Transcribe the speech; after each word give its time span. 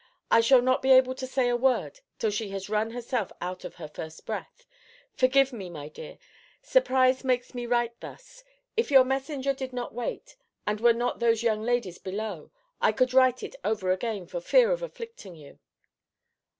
I 0.31 0.41
shall 0.41 0.63
not 0.63 0.81
be 0.81 0.89
able 0.89 1.13
to 1.13 1.27
say 1.27 1.47
a 1.47 1.55
word, 1.55 1.99
till 2.17 2.31
she 2.31 2.49
has 2.49 2.71
run 2.71 2.89
herself 2.89 3.31
out 3.39 3.63
of 3.63 3.75
her 3.75 3.87
first 3.87 4.25
breath. 4.25 4.65
Forgive 5.13 5.53
me, 5.53 5.69
my 5.69 5.89
dear 5.89 6.17
surprise 6.63 7.23
makes 7.23 7.53
me 7.53 7.67
write 7.67 7.99
thus. 7.99 8.43
If 8.75 8.89
your 8.89 9.03
messenger 9.03 9.53
did 9.53 9.73
not 9.73 9.93
wait, 9.93 10.37
and 10.65 10.79
were 10.81 10.91
not 10.93 11.19
those 11.19 11.43
young 11.43 11.61
ladies 11.61 11.99
below, 11.99 12.49
I 12.81 12.93
could 12.93 13.13
write 13.13 13.43
it 13.43 13.55
over 13.63 13.91
again, 13.91 14.25
for 14.25 14.41
fear 14.41 14.71
of 14.71 14.81
afflicting 14.81 15.35
you. 15.35 15.59